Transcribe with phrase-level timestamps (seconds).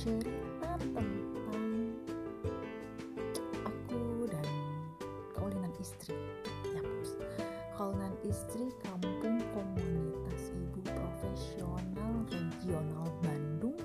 [0.00, 1.92] cerita tentang
[3.68, 4.48] aku dan
[5.36, 6.16] kaulinan istri.
[6.72, 7.20] Ya bos.
[7.76, 13.76] Kaulinan istri kampung komunitas ibu profesional regional Bandung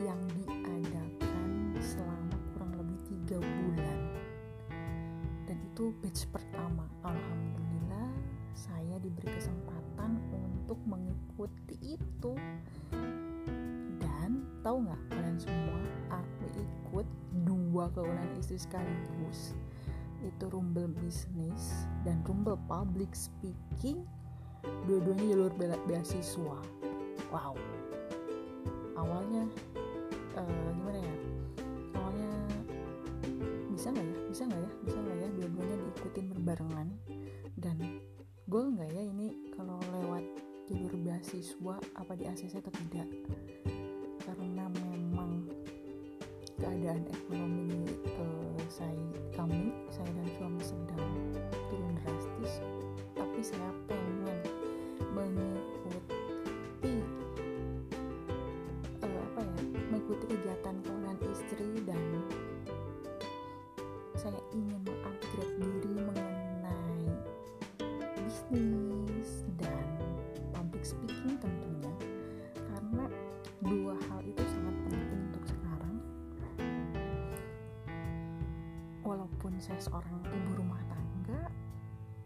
[0.00, 4.00] yang diadakan selama kurang lebih tiga bulan.
[5.44, 6.88] Dan itu batch pertama.
[7.04, 8.08] Alhamdulillah
[8.56, 12.32] saya diberi kesempatan untuk mengikuti itu.
[14.00, 15.19] Dan tahu nggak
[16.60, 17.06] ikut
[17.46, 19.56] dua kaulinan istri sekaligus.
[20.20, 24.04] Itu rumble bisnis dan rumble public speaking.
[24.84, 25.52] Dua-duanya jalur
[25.88, 26.58] beasiswa.
[27.32, 27.56] Wow.
[29.00, 29.48] Awalnya
[30.36, 31.16] eh, gimana ya?
[31.96, 32.32] Awalnya
[33.72, 34.18] bisa nggak ya?
[34.28, 34.70] Bisa nggak ya?
[34.84, 35.28] Bisa nggak ya?
[35.40, 36.88] Dua-duanya diikutin berbarengan.
[37.56, 37.76] Dan
[38.50, 40.24] goal nggak ya ini kalau lewat
[40.70, 43.08] jalur beasiswa apa di ACC atau tidak
[46.80, 49.04] keadaan ekonomi eh, saya
[49.36, 51.12] kami saya dan suami sedang
[51.68, 52.64] turun drastis.
[53.12, 54.40] Tapi saya pengen
[55.12, 56.24] mengikuti
[56.88, 57.04] eh,
[59.04, 59.60] apa ya
[59.92, 62.00] mengikuti kegiatan kawan istri dan
[64.16, 64.80] saya ingin
[79.60, 81.52] saya seorang ibu rumah tangga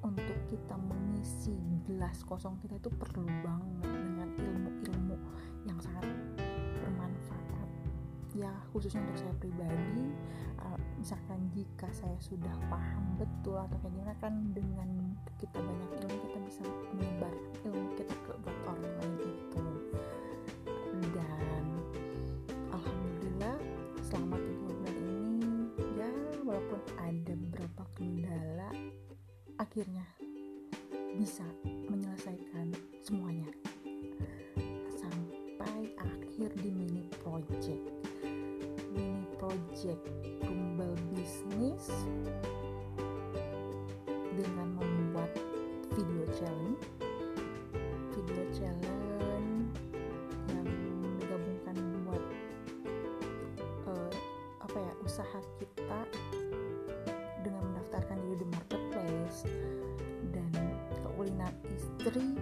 [0.07, 5.19] untuk kita mengisi gelas kosong kita itu perlu banget dengan ilmu-ilmu
[5.67, 6.07] yang sangat
[6.79, 7.69] bermanfaat.
[8.39, 10.15] Ya khususnya untuk saya pribadi
[10.63, 14.91] uh, misalkan jika saya sudah paham betul atau kayak gimana kan dengan
[15.43, 16.63] kita banyak ilmu kita bisa
[16.95, 17.35] menyebar
[17.67, 19.63] ilmu kita ke buat orang lain itu
[29.75, 30.07] akhirnya
[31.19, 31.43] bisa
[31.91, 32.71] menyelesaikan
[33.03, 33.51] semuanya.
[34.95, 37.83] Sampai akhir di mini project.
[38.95, 39.99] Mini project
[40.47, 41.91] rumble bisnis
[44.39, 45.35] dengan membuat
[45.99, 46.87] video challenge.
[48.15, 49.75] Video challenge
[50.55, 50.71] yang
[51.03, 51.77] menggabungkan
[52.07, 52.25] buat
[53.91, 54.13] eh,
[54.63, 56.01] apa ya usaha kita
[57.43, 58.74] dengan mendaftarkan diri di marketplace
[62.05, 62.37] istri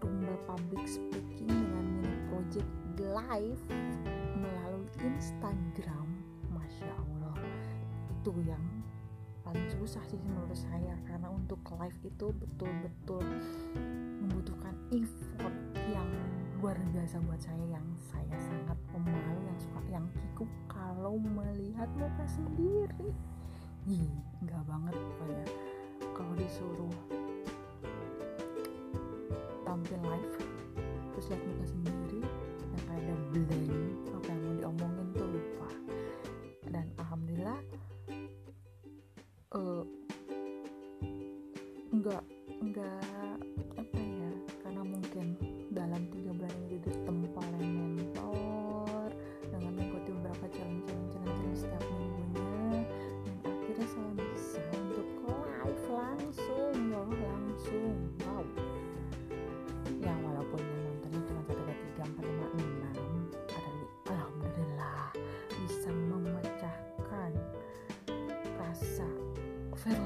[0.00, 3.60] rumble public speaking dengan mini project live
[4.40, 6.08] melalui Instagram.
[6.48, 7.36] Masya Allah.
[8.16, 8.64] Itu yang
[9.44, 13.20] paling susah sih menurut saya karena untuk live itu betul-betul
[14.24, 15.56] membutuhkan effort
[15.92, 16.08] yang
[16.64, 22.24] luar biasa buat saya yang saya sangat pemalu yang suka yang kikuk kalau melihat muka
[22.24, 23.12] sendiri.
[23.84, 24.08] Ih,
[24.40, 24.96] enggak banget
[29.84, 30.36] tampil live.
[31.12, 32.20] Terus lihat muka sendiri
[32.72, 33.68] yang ada blank
[34.16, 35.68] apa yang mau diomongin tuh lupa.
[36.72, 37.60] Dan alhamdulillah
[39.54, 39.84] eh
[41.92, 42.24] enggak
[42.64, 43.03] enggak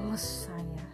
[0.09, 0.85] fearless saya.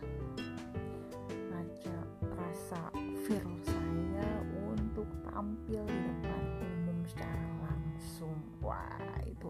[1.47, 1.97] Raja
[2.35, 2.91] rasa
[3.23, 4.27] fear saya
[4.67, 8.35] untuk tampil di depan umum secara langsung.
[8.59, 9.47] Wah itu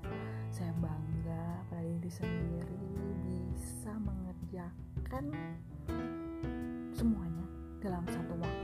[0.53, 2.77] saya bangga pada diri sendiri
[3.25, 5.33] bisa mengerjakan
[6.93, 7.49] semuanya
[7.81, 8.54] dalam satu waktu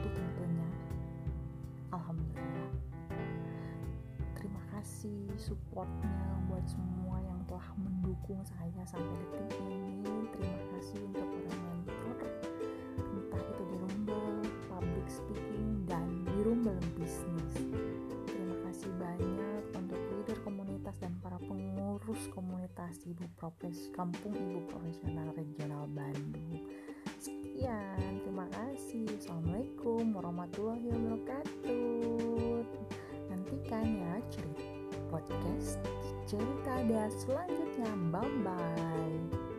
[4.82, 10.26] kasih supportnya buat semua yang telah mendukung saya sampai detik ini.
[10.34, 12.18] Terima kasih untuk para mentor
[12.98, 17.62] entah itu di Rumble public speaking dan di Rumble bisnis.
[18.26, 25.30] Terima kasih banyak untuk leader komunitas dan para pengurus komunitas ibu profes kampung ibu profesional
[25.38, 26.66] regional Bandung.
[27.22, 29.06] Sekian terima kasih.
[29.14, 32.66] Assalamualaikum warahmatullahi wabarakatuh.
[33.30, 34.01] Nantikan ya
[35.28, 35.78] podcast
[36.26, 37.92] cerita ada selanjutnya.
[38.10, 39.51] Bye bye